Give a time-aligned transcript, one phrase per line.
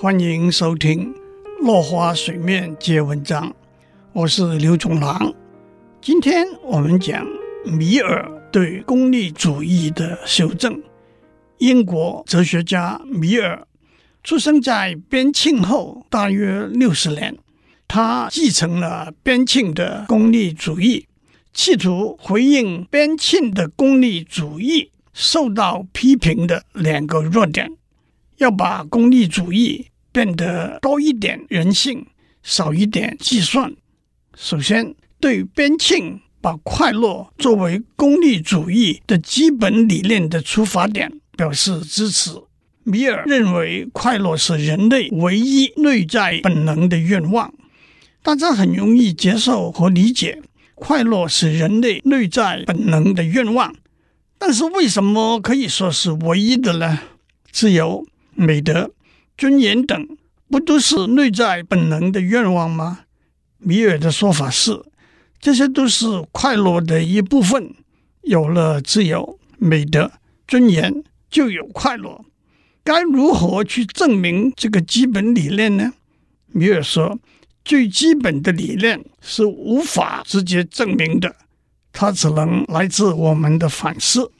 [0.00, 1.12] 欢迎收听
[1.62, 3.50] 《落花水面皆文章》，
[4.14, 5.34] 我是刘总郎。
[6.00, 7.26] 今天我们讲
[7.66, 10.82] 米尔对功利主义的修正。
[11.58, 13.66] 英国哲学家米尔
[14.24, 17.36] 出生在边沁后大约六十年，
[17.86, 21.08] 他继承了边沁的功利主义，
[21.52, 27.70] 企图回应边沁的功利主义受到批评的两个弱点。
[28.38, 32.06] 要把功利主义变得多一点人性，
[32.42, 33.72] 少一点计算。
[34.34, 42.32] 首先，对边沁把快乐作为功利主义的基本理念的出发点表示支持。
[42.82, 47.52] 米尔认为，快乐是人类唯一内在本能的愿望。
[48.22, 50.42] 大家很容易接受和理解，
[50.74, 53.74] 快乐是人类内在本能的愿望。
[54.38, 56.98] 但是，为什么可以说是唯一的呢？
[57.52, 58.06] 自由。
[58.34, 58.90] 美德、
[59.40, 60.18] 尊严等，
[60.50, 63.06] 不都是内在本能的愿望吗？
[63.56, 64.84] 米尔的说法是，
[65.40, 67.74] 这些都是快乐的一部分。
[68.20, 70.12] 有了自由、美德、
[70.46, 72.22] 尊严，就有快乐。
[72.84, 75.94] 该如何去证明这个基本理念呢？
[76.48, 77.18] 米尔说，
[77.64, 81.34] 最基本的理念是无法直接证明的，
[81.94, 84.30] 它只能来自我们的反思。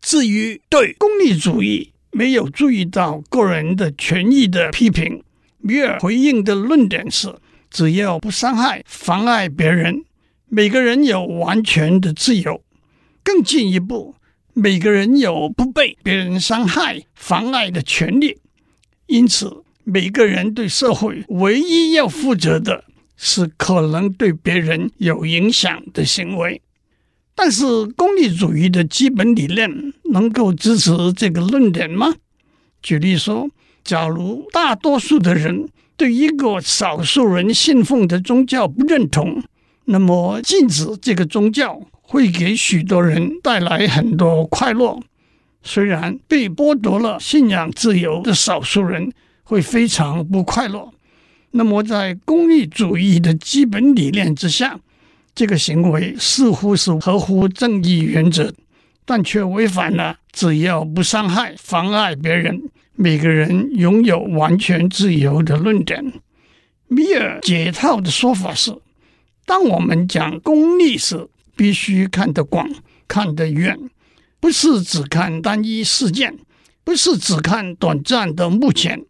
[0.00, 5.24] 至于对功利主义，没有注意到个人的权益的批评，
[5.58, 7.34] 米尔回应的论点是：
[7.70, 10.04] 只要不伤害、妨碍别人，
[10.48, 12.62] 每个人有完全的自由。
[13.24, 14.14] 更进一步，
[14.52, 18.36] 每个人有不被别人伤害、妨碍的权利。
[19.06, 22.84] 因此，每个人对社会唯一要负责的
[23.16, 26.60] 是可能对别人有影响的行为。
[27.34, 32.14] 但是，功利主义的基本理念能够支持这个论点吗？
[32.82, 33.48] 举例说，
[33.82, 39.42] 假如大多数的人对一个少数人信奉的宗教不认同，
[39.86, 45.00] 那么禁止这个宗教会给许多人带来很多快乐。
[45.62, 49.12] 虽然被剥夺了信仰自由的少数人
[49.44, 50.92] 会非常不快乐，
[51.52, 54.78] 那么在功利主义的基本理念之下，
[55.34, 58.52] 这个行为似乎是合乎正义原则，
[59.04, 66.12] 但却违反了“只要不伤害、妨碍别人，每个人拥有完全自由”的论点。
[66.88, 68.76] 米尔解套的说法是：
[69.46, 71.26] 当我们讲功利时，
[71.56, 72.68] 必须看得广、
[73.08, 73.78] 看得远，
[74.38, 76.38] 不是只看单一事件，
[76.84, 79.02] 不是只看短暂的目前。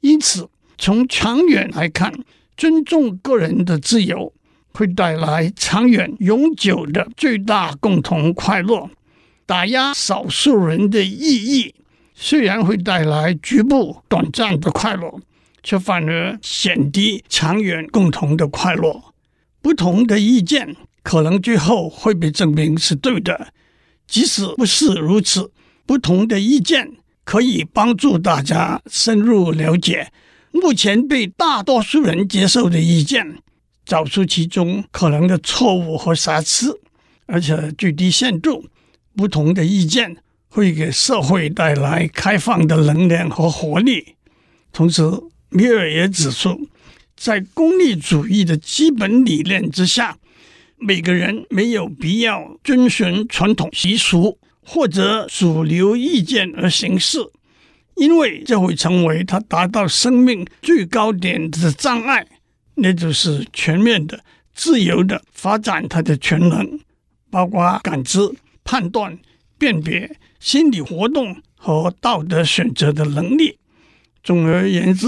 [0.00, 2.12] 因此，从长远来看，
[2.56, 4.32] 尊重个人的自由。
[4.72, 8.88] 会带来长远、永久的最大共同快乐。
[9.46, 11.74] 打压少数人的意义，
[12.14, 15.20] 虽然会带来局部短暂的快乐，
[15.62, 19.02] 却反而显低长远共同的快乐。
[19.60, 23.48] 不同的意见可能最后会被证明是对的，
[24.06, 25.50] 即使不是如此，
[25.84, 26.92] 不同的意见
[27.24, 30.12] 可以帮助大家深入了解
[30.52, 33.38] 目前被大多数人接受的意见。
[33.90, 36.78] 找出其中可能的错误和瑕疵，
[37.26, 38.66] 而且最低限度，
[39.16, 40.16] 不同的意见
[40.48, 44.14] 会给社会带来开放的能量和活力。
[44.72, 45.02] 同时，
[45.48, 46.68] 米尔也指出，
[47.16, 50.16] 在功利主义的基本理念之下，
[50.76, 57.18] 每个人没有必要遵循传统习俗或者主流意见而行事，
[57.96, 62.24] 因为这会成为他达到生命最高点的障碍。
[62.74, 64.22] 那就是全面的、
[64.54, 66.80] 自由的发展他的全能，
[67.30, 68.18] 包括感知、
[68.64, 69.18] 判断、
[69.58, 73.58] 辨别、心理活动和道德选择的能力。
[74.22, 75.06] 总而言之，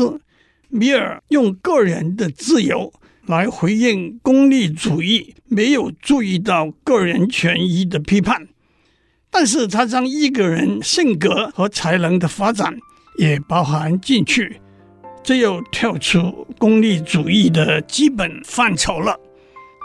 [0.69, 2.93] 米尔用个人的自由
[3.27, 8.49] 来回应功利主义没有注意到个人权益的批判，
[9.31, 12.79] 但是他将一个人性格和才能的发展
[13.19, 14.61] 也包含进去。
[15.25, 19.17] 这又跳出功利主义的基本范畴了。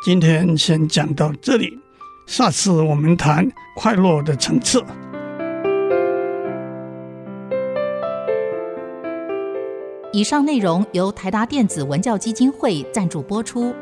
[0.04, 1.78] 今天先讲到这里，
[2.26, 4.84] 下次我们谈快乐的层次。
[10.12, 13.76] 以上内容由台达电子文教基金会赞助播出。